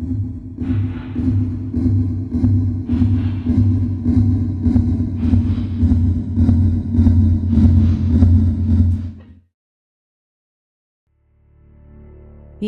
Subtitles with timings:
[0.00, 0.06] The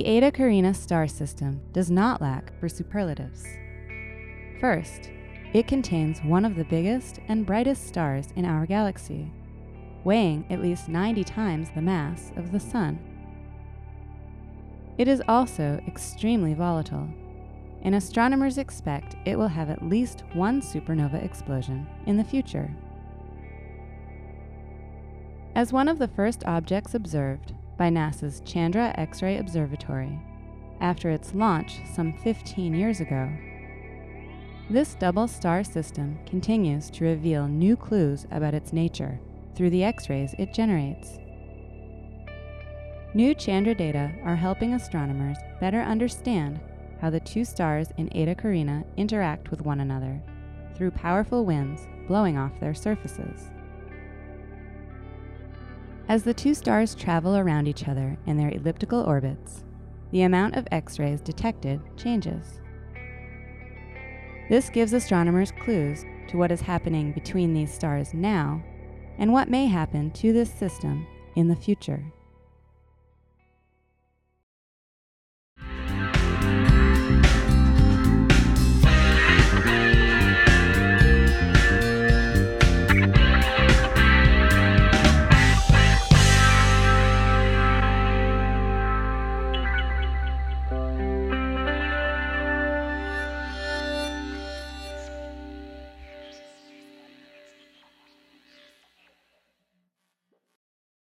[0.06, 3.44] Eta Carinae star system does not lack for superlatives.
[4.60, 5.10] First,
[5.52, 9.30] it contains one of the biggest and brightest stars in our galaxy,
[10.02, 13.09] weighing at least 90 times the mass of the Sun.
[15.00, 17.08] It is also extremely volatile,
[17.80, 22.70] and astronomers expect it will have at least one supernova explosion in the future.
[25.54, 30.20] As one of the first objects observed by NASA's Chandra X ray Observatory
[30.82, 33.32] after its launch some 15 years ago,
[34.68, 39.18] this double star system continues to reveal new clues about its nature
[39.54, 41.18] through the X rays it generates.
[43.12, 46.60] New Chandra data are helping astronomers better understand
[47.00, 50.22] how the two stars in Eta Carinae interact with one another
[50.76, 53.50] through powerful winds blowing off their surfaces.
[56.08, 59.64] As the two stars travel around each other in their elliptical orbits,
[60.12, 62.60] the amount of X rays detected changes.
[64.48, 68.62] This gives astronomers clues to what is happening between these stars now
[69.18, 72.04] and what may happen to this system in the future.